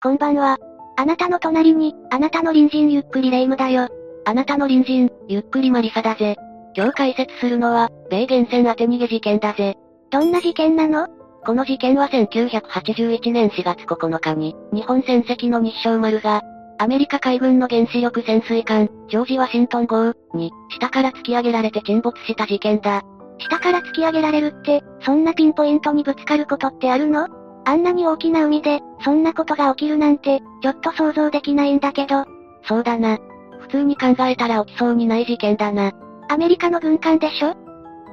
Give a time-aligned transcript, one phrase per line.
[0.00, 0.58] こんばんは。
[0.96, 3.88] あなたの隣に、あなたの隣人ゆっくりレ夢ムだよ。
[4.26, 6.36] あなたの隣人、ゆっくりマリサだぜ。
[6.76, 9.74] 今日解説するのは、米元線当て逃げ事件だぜ。
[10.12, 11.08] どんな事件なの？
[11.44, 16.42] この事件は1981年4月9日に、日本船籍の日照丸が、
[16.78, 23.02] アメリカ海軍の原子力潜水艦、ジョージ・ワシントン号に、下から突き上げられて沈没した事件だ。
[23.38, 27.26] 下から突き上げられるって、そんなピンポイントにぶつかることってあるの？
[27.64, 32.24] あんなに大きな海で、そんなことが起きるなんて、ちょっと想像できないんだけど。
[32.66, 33.18] そうだな。
[33.60, 35.92] 普通に考えたら起きそうにない事件だな。
[36.28, 37.54] アメリカの軍艦でしょ？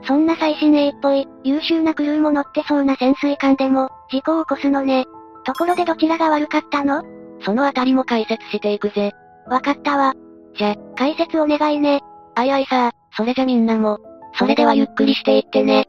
[0.08, 5.05] そんな最新鋭っぽい、優秀なクルーも乗ってそうな潜水艦でも、事故を起こすのね。
[5.45, 7.03] ところでどちらが悪かったの？
[7.41, 9.14] そのあたりも解説していくぜ。
[9.48, 10.14] わかったわ。
[10.58, 12.02] じゃ、解説お願いね。
[12.36, 14.00] あいあいさそれじゃみんなも、
[14.38, 15.88] それではゆっくりしていってね。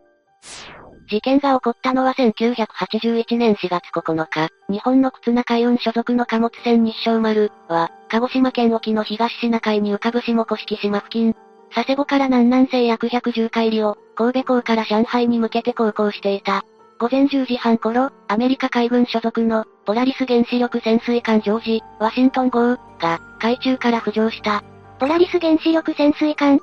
[1.08, 11.34] 事件が起こったのは1981年4月9日、日本の忽那海運所属の貨物船日照丸は、鹿児島県沖の東シナ海に浮かぶ下甑島付近、
[11.72, 16.64] 佐世保から南南西約110海里を、神戸港から上海に向けて航行していた。
[16.98, 24.64] 午前10時半頃、アメリカ海軍所属の、ポラリス原子力潜水艦ジョージ、ワシントン号、が、海中から浮上した。
[24.98, 26.58] ポラリス原子力潜水艦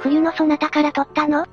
[0.00, 1.44] 冬のそなたから撮ったの？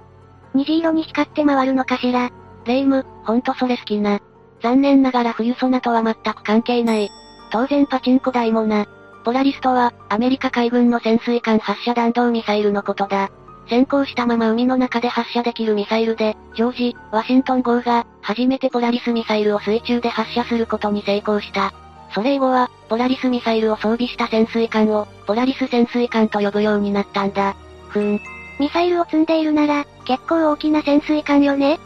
[0.54, 2.30] 虹色に光って回るのかしら？
[2.66, 4.20] レイム、ほんとそれ好きな。
[4.62, 7.10] 残念ながら冬ソナとは全く関係ない。
[7.52, 8.86] 当然パチンコ台もな。
[9.24, 13.30] ポラリストは、アメリカ海軍の潜水艦発射弾道ミサイルのことだ。
[13.68, 21.74] 先行したまま海の中で発射できるミサイルで、ジョージ、ワシントン号が、初めてポラリスミサイルを水中で発射することに成功した。
[22.14, 27.56] それ以後は、ポラリスミサイルを装備した潜水艦を、ポラリス潜水艦と呼ぶようになったんだ。
[27.90, 28.20] ふん。
[28.62, 31.80] ミサイルを積んでいるなら、結構大きな潜水艦よね？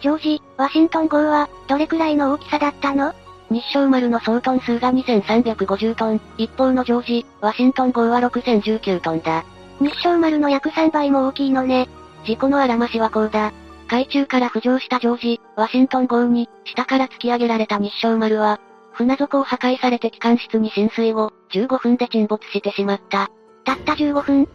[0.00, 3.12] ジョージ、ワシントン号は、どれくらいの大きさだったの？
[3.50, 9.44] 日照丸の総トン数が2350トン、一方のジョージ、ワシントン号は6019トンだ。
[9.80, 11.88] 日照丸の約3倍も大きいのね。
[12.24, 13.52] 事故のあらましはこうだ。
[13.88, 18.60] 海中から浮上したジョージ、ワシントン号に、下から突き上げられた日照丸は、
[18.92, 23.28] 船底を破壊されて機関室に浸水後、15分で沈没してしまった。
[23.64, 24.48] たった15分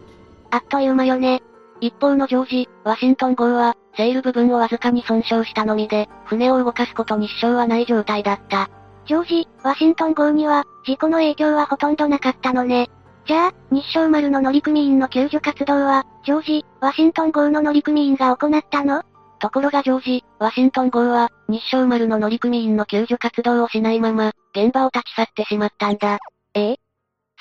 [0.50, 1.41] あっという間よね。
[1.79, 8.69] 一方のジョージ、ワシントン号は、セール部分をわずかに損傷したのみで、船を動かすことに支障はない状態だった。
[9.05, 12.89] ジョージ、ワシントン号には、事故の影響はほとんどなかったのね。
[13.25, 19.03] じゃあ、日照丸の乗組員の救助活動は、ジョージ、ワシントン号の乗組員が行ったの？
[19.39, 26.17] ところがジョージ、ワシントン号は、日照丸の乗組員の救助活動をしないまま、現場を立ち去ってしまったんだ。
[26.53, 26.79] ええ？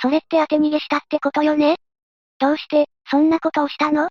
[0.01, 1.77] それって当て逃げしたってことよね？
[2.39, 4.09] どうして、そんなことをしたの？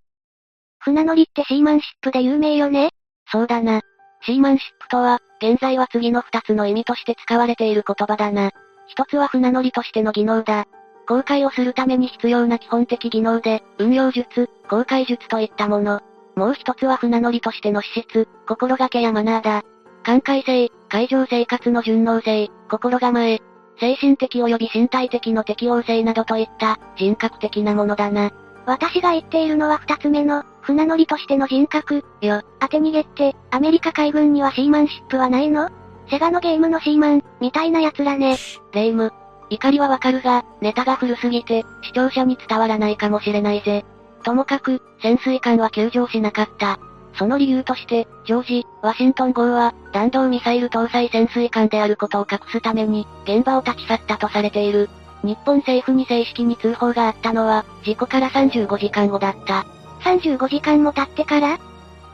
[0.85, 2.91] 船乗りってシーマンシップで有名よね？
[3.31, 3.81] そうだな。
[4.21, 8.51] シーマンシップとは、現在は次の二つの意味として使われている言葉だな。
[8.85, 10.65] 一つは船乗りとしての技能だ。
[11.07, 16.01] 航海をするために必要な基本的技能で、運用術、航海術といったもの。
[16.35, 19.63] もう一つは船乗りとしての資質、心がけやマナーだ。
[20.03, 23.39] 寛解性、海上生活の順応性、心構え、
[23.79, 28.29] 精神的及び身体的の適応性などといった人格的なものだな。
[28.67, 32.41] 私が言っているのは二つ目の、船乗りとしての人格、よ。
[32.59, 35.69] 当て逃げって、アメリカ海軍にはシーマンシップはないの？
[36.09, 38.35] セガのゲームのシーマン、みたいな奴らね。
[38.73, 39.11] レイム。
[39.51, 43.85] 怒りはわかるが、ネタが古すぎて、視聴者に伝わらないかもしれないぜ。
[44.23, 46.79] ともかく、潜水艦は救助しなかった。
[47.13, 54.89] その理由として、ジョージ、ワシントン号は、弾道ミサイル搭載潜水艦であることを隠すために、現場を立ち去ったとされている。
[55.23, 59.65] 日本政府に正式に通報があったのは、事故から35時間後だった。
[60.05, 61.57] 35時間も経ってから？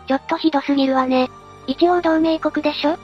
[0.07, 1.29] ちょっとひどすぎるわね。
[1.68, 2.97] 一応同盟国でしょ？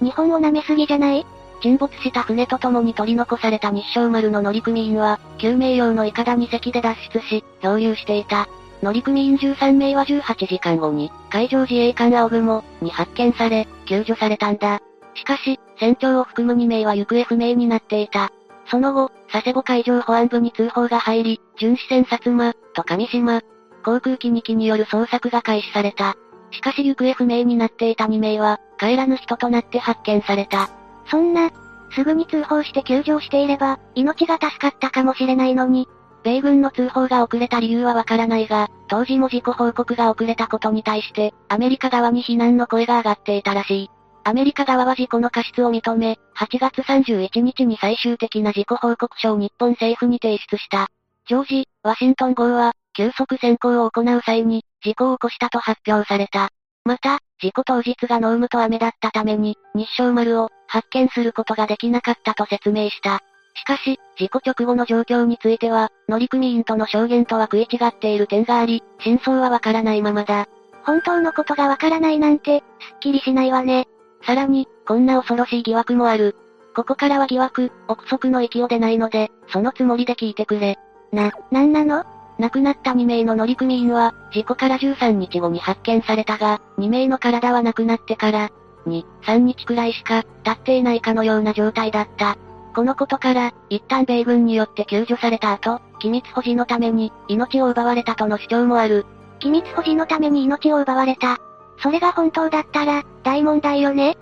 [0.00, 1.24] 日本を舐めすぎじゃない？
[1.62, 8.48] 沈没した船と共に取り残された日照丸の乗組員は、救命用のイカダ2隻で脱出し、漂流していた。
[8.82, 14.80] 乗組員13名は18時間後に、海上自衛艦青雲に発見され、救助されたんだ。
[15.14, 18.30] しかし、船長を含む2名は行方不明になっていた。
[18.66, 23.40] その後、佐世保海上保安部に通報が入り、巡視船薩摩、と上島、
[23.84, 26.16] 航空機2機による捜索が開始された。
[26.50, 30.70] しかし行方不明になっていた2名は、帰らぬ人となって発見された。
[31.10, 31.50] そんな、
[31.94, 35.86] すぐに通報して救助していれば、命が助かったかもしれないのに。
[36.24, 43.90] 米軍の通報が遅れた理由はわからないが、当時も事故報告が遅れたことに対して、アメリカ側に非難の声が上がっていたらしい。
[44.24, 50.88] アメリカ側は事故の過失を認め、8月31日に最終的な事故報告書を日本政府に提出した。
[51.28, 56.50] ジョージ、ワシントン号は、急速先行を行う際に、事故を起こしたと発表された。
[56.84, 63.20] また、事故当日が濃霧と雨だったために、日照丸を、発見することができなかったと説明した。
[63.56, 70.46] しかし、事故直後の状況については、乗組員との証言とは食い違っている点があり、真相はわからないままだ。
[70.84, 73.86] 本当のことがわからないなんて、すっきりしないわね。
[74.26, 76.36] さらに、こんな恐ろしい疑惑もある。
[76.74, 80.78] ここからは疑惑、憶測の域を出ないので、そのつもりで聞いてくれ。
[81.12, 82.04] な、なんなの？
[82.38, 88.50] 亡くなった2名の乗組員は、事故から13日後に発見されたが、2名の体は亡くなってから、
[88.86, 92.36] 2、3日くらいしか、経っていないかのような状態だった。
[92.74, 99.06] このことから、一旦米軍によって救助された後、機密保持のために、命を奪われたとの主張もある。
[99.38, 101.38] 機密保持のために命を奪われた。
[101.78, 104.16] それが本当だったら、大問題よね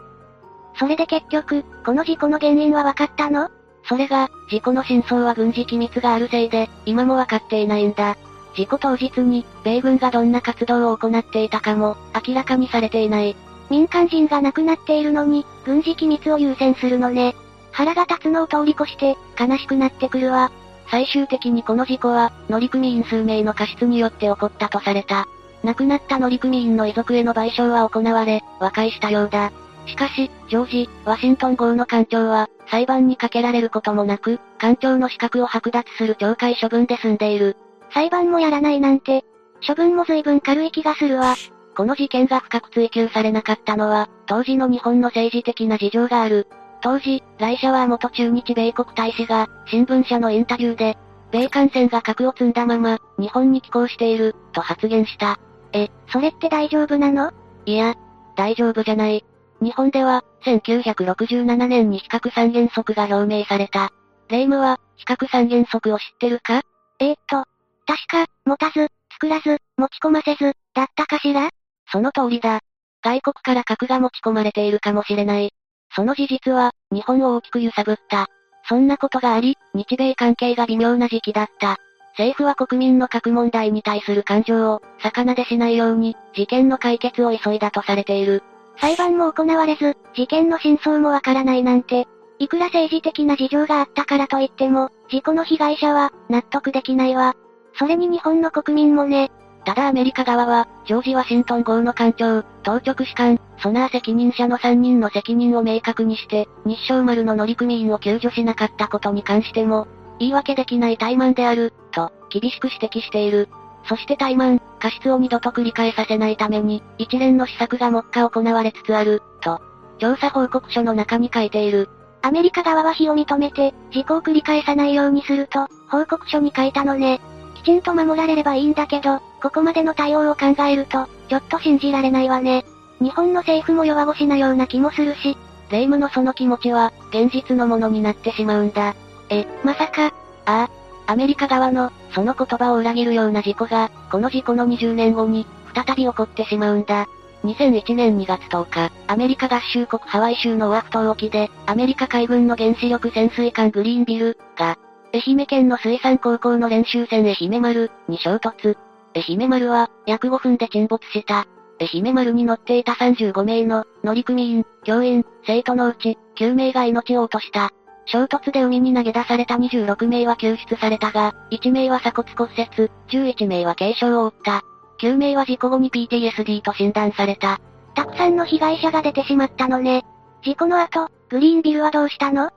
[0.78, 3.50] それで結局、この事故の原因は分かったの？
[3.84, 8.16] それが、事故の真相は軍事機密があるせいで、今も分かっていないんだ。
[8.54, 11.96] 事故当日に、米軍がどんな活動を行っていたかも、
[12.26, 13.36] 明らかにされていない。
[13.70, 17.34] 民間人が亡くなっているのに、軍事機密を優先するのね。
[17.70, 20.50] 腹が立つのを通り越して、悲しくなってくるわ。
[20.90, 25.26] 最終的にこの事故は、乗組員数名の過失によって起こったとされた。
[25.64, 29.52] 亡くなった乗組員の遺族への賠償は行われ、和解したようだ。
[29.86, 37.58] しかし、ジョージ、ワシントン号の艦長は、裁判にかけられることもなく、艦長の資格を剥奪する懲戒処分で済んでいる。
[37.92, 39.24] 裁判もやらないなんて、
[39.66, 41.34] 処分も随分軽い気がするわ。
[41.76, 46.48] この事件が深く追及されなかったのは、当時の日本の政治的な事情がある。
[46.80, 50.96] 当時、ライシャワー元駐日米国大使が、新聞社のインタビューで、
[51.30, 55.38] 米艦船が核を積んだまま、日本に寄港している、と発言した。
[55.74, 57.32] え、それって大丈夫なの？
[57.66, 57.96] いや、
[58.34, 59.26] 大丈夫じゃない。
[59.60, 63.90] 日本では、1967年に比較三原則が表明された。
[64.28, 66.62] レイムは、比較三原則を知ってるか？
[66.98, 67.44] えー、っと、
[67.86, 71.50] 確か、持たず、作らず、持ち込ませず、だったかしら？
[71.90, 72.60] その通りだ。
[73.02, 75.50] 外国から核が持ち込まれているかもしれない。
[75.94, 78.28] その事実は、日本を大きく揺さぶった。
[78.68, 81.78] そんなことがあり、日米関係が微妙な時期だった。
[82.12, 88.42] 政府は国民の核問題に対する感情を、魚でしないように、事件の解決を急いだとされている。
[88.82, 92.08] 裁判も行われず、事件の真相もわからないなんて、
[92.40, 97.36] いくら政治的な事情があったからといっても、事故の被害者は、納得できないわ。
[97.78, 99.30] それに日本の国民もね。
[99.64, 109.86] ただアメリカ側は、ジョージ・ワシントン号の艦長、当直士官、ソナー責任者の3人の責任を明確にして、日照丸の乗組員を救助しなかったことに関しても、
[110.18, 113.48] 言い訳できない怠慢である、と、厳しく指摘している。
[113.84, 119.60] そして怠慢、過失を二度と繰り返させないために、一連の施策が目下行われつつある、と、
[119.98, 121.88] 調査報告書の中に書いている。
[122.22, 127.20] アメリカ側は非を認めて、事故を繰り返さないようにすると、報告書に書いたのね。
[127.54, 132.64] きちんと守られればいいんだけど、ここまでの対応を考えると、ちょっと信じられないわね。
[133.00, 135.36] 日本の政府も弱腰なような気もするし、
[135.70, 138.94] 霊夢のその気持ちは、現実のものになってしまうんだ。
[139.28, 140.12] え、まさか、あ
[140.46, 140.70] あ、
[141.06, 147.06] アメリカ側の、その言葉を裏切るような事故が、この事故の20年後に、再び起こってしまうんだ。
[147.44, 154.78] 2001年2月10日、アメリカ合衆国ハワイ州のオアフ島沖で、アメリカ海軍の原子力潜水艦グリーンビルが、
[155.12, 158.76] 愛媛県の水産高校の練習船愛媛丸に衝突。
[159.14, 161.46] 愛媛丸は、約5分で沈没した。
[161.80, 167.72] 愛媛丸に乗っていた35名の乗組員、教員、生徒のうち、9名が命を落とした。
[168.06, 174.62] 衝突で海に投げ出された26名は救出されたが、1名は鎖骨骨折、11名は軽傷を負った。
[175.00, 177.60] 9名は事故後に PTSD と診断された。
[177.94, 180.02] たくさんの被害者が出てしまったのね。
[180.42, 182.50] 事故の後、グリーンビルはどうしたの？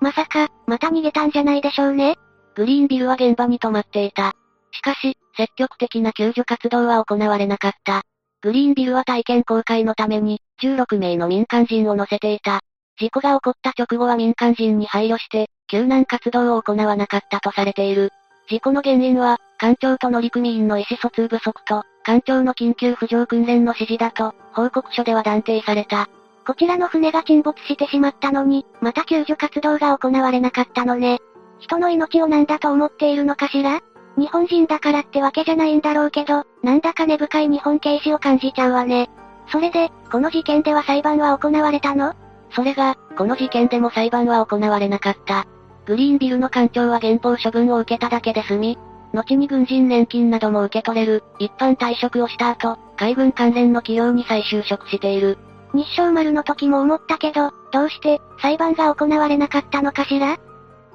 [0.00, 2.16] まさか、また逃げたんじゃないでしょうね。
[2.54, 4.32] グリーンビルは現場に止まっていた。
[4.72, 8.02] しかし、積極的な救助活動は行われなかった。
[8.42, 12.60] グリーンビルは体験公開のために、16名の民間人を乗せていた。
[12.98, 18.10] 事故が起こった直後は民間人に配慮して、救難活動を行わなかったとされている。
[18.48, 26.08] 事故の原因は、艦長と乗組員の意思疎通不足と、艦長の緊急浮上訓練の指示だと、報告書では断定された。
[26.46, 31.20] こちらの船が沈没してしまったのに、また救助活動が行われなかったのね。
[31.60, 33.80] 人の命を何だと思っているのかしら？
[34.18, 39.08] 日本人だからってわけじゃないんだろうけど、なんだか根深い日本軽視を感じちゃうわね。
[39.46, 42.14] それで、この事件では裁判は行われたの？
[42.54, 45.46] それが、この事件でも裁判は行われなかった。
[45.86, 48.78] グリーンビルの艦長は減俸処分を受けただけで済み、
[49.12, 55.38] 後に軍人年金なども受け取れる、一般退職をした後、海軍関連の企業に再就職している。
[55.74, 60.38] 日照丸の時も思ったけど、どうして、裁判が行われなかったのかしら？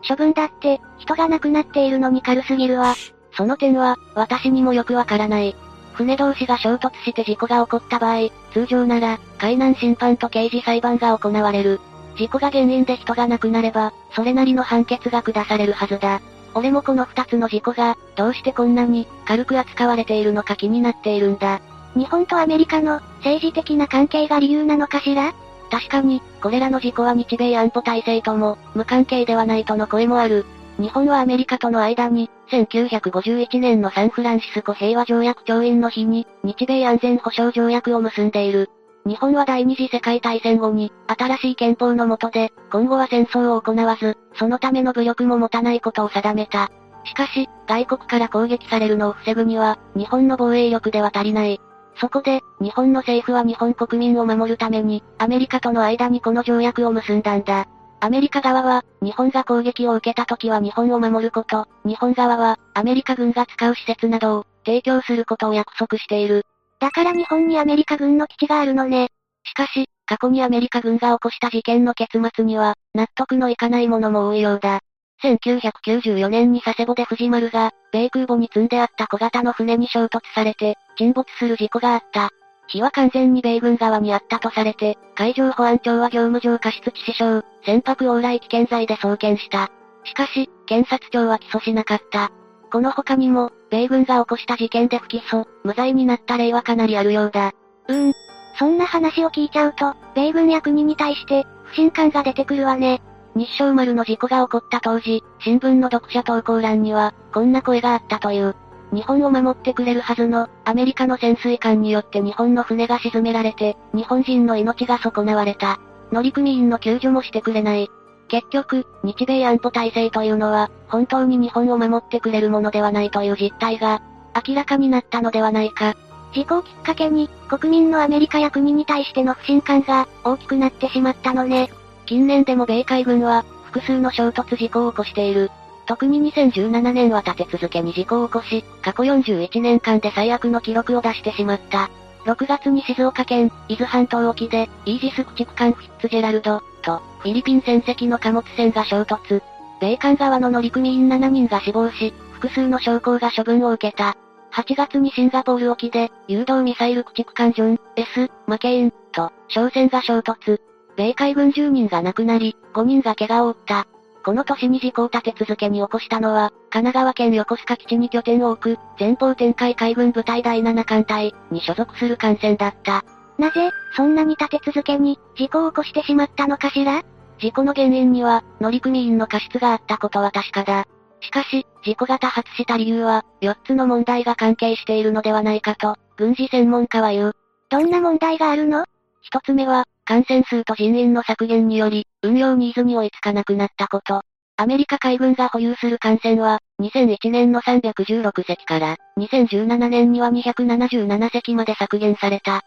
[0.07, 2.95] 処分だって、人が亡くなっているのに軽すぎるわ。
[3.33, 5.55] その点は、私にもよくわからない。
[5.97, 11.81] 船同士が衝突して事故が起こった場合、通常なら、海難審判と刑事裁判が行われる。
[12.15, 16.21] 事故が原因で人が亡くなれば、それなりの判決が下されるはずだ。
[16.53, 21.61] 俺もこの二つの事故が、どうしてこんなに、軽く扱われているのか気になっているんだ。
[21.95, 25.33] 日本とアメリカの、政治的な関係が理由なのかしら？
[25.71, 30.45] 確かに、これらの事故は日米安保体制とも、無関係ではないとの声もある。
[30.79, 38.69] 日本はアメリカとの間に、1951年のサンフランシスコ平和条約調印の日に、日米安全保障条約を結んでいる。
[39.05, 46.69] 日本は第二次世界大戦後に、新しい憲法の下で、今後は戦争を行わず、そのための武力も持たないことを定めた。
[47.05, 51.59] しかし、外国から攻撃されるのを防ぐには、日本の防衛力では足りない。
[51.99, 57.65] そこで、日本の政府は日本国民を守るために、アメリカとの間にこの条約を結んだんだ。
[57.99, 66.43] アメリカ側は、日本が攻撃を受けた時は日本を守ること、日本側は、アメリカ軍が使う施設などを、提供することを約束している。
[66.79, 69.09] だから日本にアメリカ軍の基地があるのね。
[69.43, 74.81] しかし、過去にアメリカ軍が起こした事件の結末には、納得のいかないものも多いようだ。
[75.23, 82.29] 1994年に佐世保で藤丸が、米空母に積んであった小型の船に衝突されて、沈没する事故があった。
[82.67, 89.71] 火は完全に米軍側にあったとされて、海上保安庁は業務上過失致死傷、船舶往来危険罪で送検した。
[90.03, 92.31] しかし、検察庁は起訴しなかった。
[92.71, 97.53] この他にも、米軍が起こした事件で不起訴、無罪になった例はかなりあるようだ。
[97.87, 98.13] うーん。
[98.59, 103.01] そんな話を聞いちゃうと、米軍や国に対して、不信感が出てくるわね。
[103.35, 108.55] 日照丸の事故が起こった当時、新聞の読者投稿欄には、こんな声があったという。
[108.91, 115.79] 日本を守ってくれるはずの、アメリカの潜水艦によって日本の船が沈められて、日本人の命が損なわれた。
[116.11, 117.89] 乗組員の救助もしてくれない。
[118.29, 124.01] 結局、日米安保体制というのは、本当に日本を守ってくれるものではないという実態が、
[124.47, 125.95] 明らかになったのではないか。
[126.33, 131.69] 事故をきっかけに、国民のアメリカや国に対しての不信感が、大きくなってしまったのね。
[132.05, 135.51] 近年でも米海軍は、複数の衝突事故を起こしている。
[135.87, 141.89] 特に2017年は立て続けに事故を起こし、過去41年間で最悪の記録を出してしまった。
[142.25, 149.41] 6月に静岡県、伊豆半島沖で、イージス駆逐艦フィッツジェラルド、と、フィリピン船籍の貨物船が衝突。
[149.79, 154.17] 米艦側の乗組員7人が死亡し、複数の将校が処分を受けた。
[154.51, 160.59] 8月にシンガポール沖で、誘導ミサイル駆逐艦ジョン、S、マケイン、と、商船が衝突。
[160.97, 163.87] 米海軍10人が亡くなり、5人が怪我を負った。
[164.27, 173.05] この年に事故を立て続けに起こしたのは、神奈川県横須賀基地に拠点を置く、前方展開海軍部隊第7艦隊に所属する艦船だった。
[173.37, 177.03] なぜ、そんなに立て続けに、事故を起こしてしまったのかしら？
[177.39, 180.83] 事故の原因には、乗組員の過失があったことは確かだ。
[181.21, 187.33] しかし、事故が多発した理由は、4つの問題が関係しているのではないかと、軍事専門家は言う。
[187.69, 188.83] どんな問題があるの？
[189.21, 194.21] 一つ目は、感染数と人員の削減により、運用ニーズに追いつかなくなったこと。
[194.55, 202.61] アメリカ海軍が保有する艦船は、2001年の316隻から、2017年には277隻まで削減された。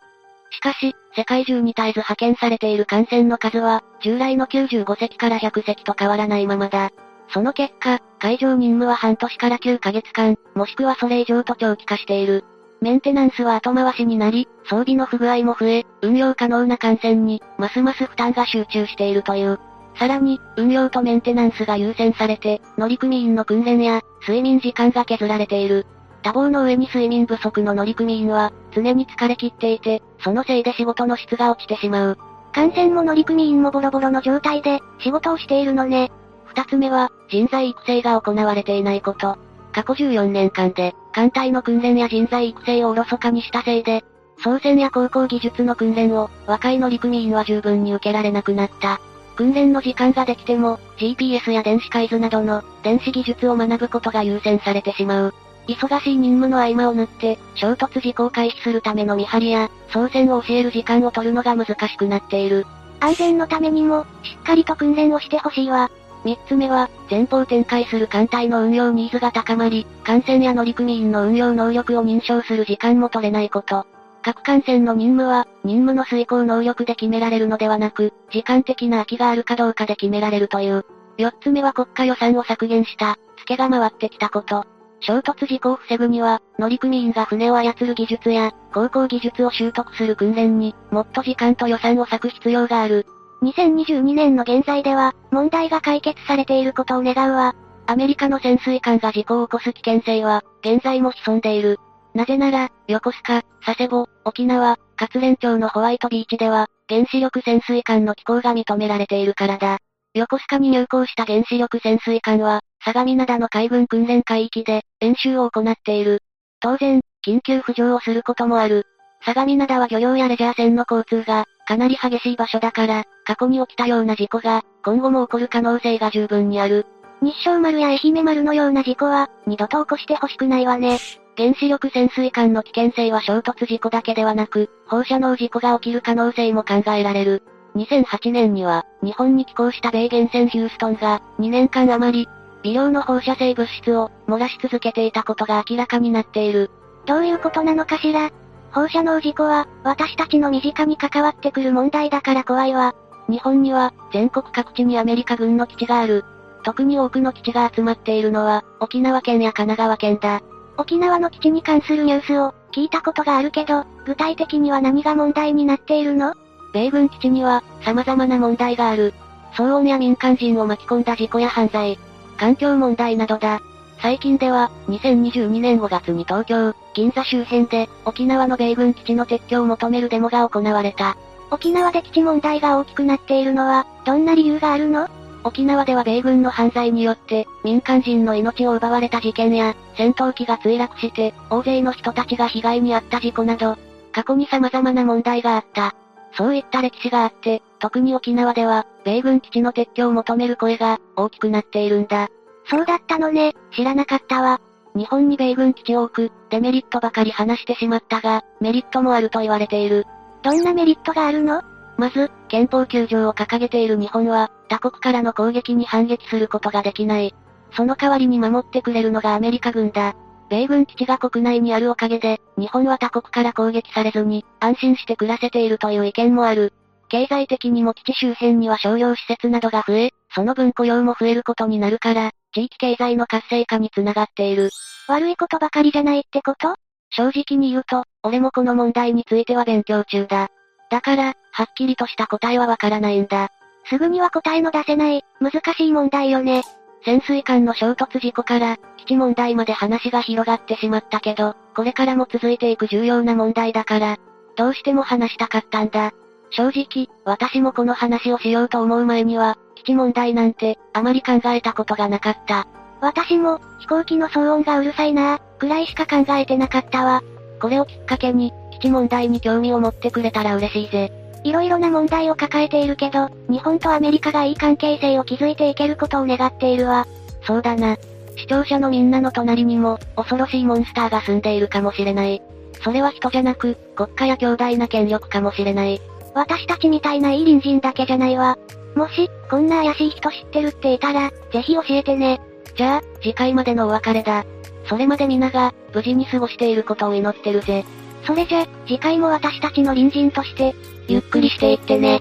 [0.50, 6.90] しかし、世界中に絶えず派遣されている艦船の数は、従来の95隻から100隻と変わらないままだ。
[7.32, 12.44] その結果、海上任務は半年から9ヶ月間、もしくはそれ以上と長期化している。
[12.81, 19.59] メンテナンスは後回しになり、装備の不具合も増え、運用可能な艦船に、ますます負担が集中しているという。
[19.97, 25.87] さらに、運用とメンテナンスが優先されて、乗組員の訓練や、睡眠時間が削られている。
[26.23, 32.19] 多忙の上に睡眠不足の乗組員は、常に疲れ切っていて、そのせいで仕事の質が落ちてしまう。
[32.53, 36.11] 艦船も乗組員もボロボロの状態で、仕事をしているのね。
[36.47, 39.39] 二つ目は、人材育成が行われていないこと。
[39.73, 44.05] 過去14年間で、艦隊の訓練や人材育成をおろそかにしたせいで、
[44.43, 49.00] 操船や航行技術の訓練を、若い乗組員は十分に受けられなくなった。
[49.37, 55.35] 訓練の時間ができても、GPS や電子海図などの、電子技術を学ぶことが優先されてしまう。
[55.67, 62.67] 忙しい任務の合間を縫って、衝突事故を回避するための見張りや、操船を教える時間を取るのが難しくなっている。
[63.00, 65.90] 安全のためにも、しっかりと訓練をしてほしいわ。
[66.25, 73.87] 三つ目は、前方展開する艦隊の運用ニーズが高まり、艦船や乗組員の運用能力を認証する時間も取れないこと。
[74.23, 80.85] 各艦船の任務は、任務の遂行能力で決められるのではなく、時間的な空きがあるかどうかで決められるという。
[81.17, 84.67] 四つ目は国家予算を削減した、付けが回ってきたこと。
[85.00, 93.07] 衝突事故を防ぐには、乗組員が船を操る技術や、航行技術を習得する訓練に、もっと時間と予算を割く必要がある。
[93.42, 97.54] 2022年の現在では、問題が解決されていることを願うわ。
[97.87, 101.78] アメリカの潜水艦が事故を起こす危険性は、現在も潜んでいる。
[102.14, 109.78] なぜなら、横須賀、佐世保、沖縄、活連町のホワイトビーチでは、原子力潜水艦の寄港が認められているからだ。
[110.12, 116.23] 横須賀に入港した原子力潜水艦は、相模灘の海軍訓練海域で、演習を行っている。
[116.61, 118.87] 当然、緊急浮上をすることもある。
[119.25, 126.85] 相模灘は漁業やレジャー船の交通が、かなり激しい場所だから、過去に起きたような事故が、今後も起こる可能性が十分にある。
[127.23, 130.99] 日照丸や愛媛丸のような事故は、二度と起こしてほしくないわね。
[131.37, 137.45] 原子力潜水艦の危険性は衝突事故だけではなく、放射能事故が起きる可能性も考えられる。
[137.77, 142.29] 2008年には、日本に寄港した米原船ヒューストンが、2年間余り、
[142.65, 146.69] 微量の放射性物質を、漏らし続けていたことが明らかになっている。
[147.07, 148.33] どういうことなのかしら？
[148.73, 152.95] 放射能事故は、私たちの身近に関わってくる問題だから怖いわ。
[153.29, 156.25] 日本には、全国各地にアメリカ軍の基地がある。
[156.62, 160.41] 特に多くの基地が集まっているのは、沖縄県や神奈川県だ。
[160.77, 166.35] 沖縄の基地に関するニュースを、聞いたことがあるけど、具体的には何が問題になっているの？
[166.73, 169.12] 米軍基地には、様々な問題がある。
[169.55, 171.99] 騒音や民間人を巻き込んだ事故や犯罪、
[172.39, 173.61] 環境問題などだ。
[174.02, 181.19] 最近では、2022年5月に東京、銀座周辺で、沖縄の米軍基地の撤去を求めるデモが行われた。
[181.50, 185.09] 沖縄で基地問題が大きくなっているのは、どんな理由があるの？
[185.45, 193.76] 沖縄では米軍の犯罪によって、民間人の命を奪われた事件や、戦闘機が墜落して、大勢の人たちが被害に遭った事故など、
[194.12, 195.95] 過去に様々な問題があった。
[196.37, 202.28] そういった歴史があって、特に沖縄では、米軍基地の撤去を求める声が、大きくなっているんだ。
[202.71, 204.61] そうだったのね、知らなかったわ。
[204.95, 210.07] 日本に米軍基地を置く、デメリットばかり話してしまったが、メリットもあると言われている。
[210.43, 211.62] どんなメリットがあるの？
[211.99, 217.35] まず、憲法9条を掲げている日本は、他国からの攻撃に反撃することができない。
[217.73, 220.15] その代わりに守ってくれるのがアメリカ軍だ。
[220.49, 226.73] 米軍基地が国内にあるおかげで、日本は他国から攻撃されずに、安心して暮らせているという意見もある。
[227.09, 234.71] 経済的にも基地周辺には商業施設などが増え、その分雇用も増えることになるから、地域経済の活性化につながっている。
[235.09, 236.75] 悪いことばかりじゃないってこと？
[237.11, 240.48] 正直に言うと、俺もこの問題については勉強中だ。
[240.90, 243.48] だから、はっきりとした答えはわからないんだ。
[243.88, 246.62] すぐには答えの出せない、難しい問題よね。
[247.05, 254.18] 潜水艦の衝突事故から、基地問題まで話が広がってしまったけど、これからも続いていく重要な問題だから、
[254.57, 256.12] どうしても話したかったんだ。
[256.51, 262.66] 正直、私もこの話をしようと思う前には、基地問題なんて、あまり考えたことがなかった。
[263.01, 267.23] 私も、飛行機の騒音がうるさいなぁ、くらいしか考えてなかったわ。
[267.61, 271.12] これをきっかけに、基地問題に興味を持ってくれたら嬉しいぜ。
[271.45, 277.07] いろいろな問題を抱えているけど、日本とアメリカがいい関係性を築いていけることを願っているわ。
[277.47, 277.97] そうだな。
[278.37, 282.43] 視聴者のみんなの隣にも、恐ろしいモンスターが住んでいるかもしれない。
[282.83, 286.01] それは人じゃなく、国家や強大な権力かもしれない。
[286.35, 288.59] 私たちみたいないい隣人だけじゃないわ。
[288.94, 292.40] もし、こんな怪しい人知ってるっていたら、ぜひ教えてね。
[292.74, 294.44] じゃあ、次回までのお別れだ。
[294.87, 297.85] それまで皆が、無事に過ごしていることを祈ってるぜ。
[298.26, 300.74] それじゃ、次回も私たちの隣人として、
[301.09, 302.20] ゆっくりしていってね。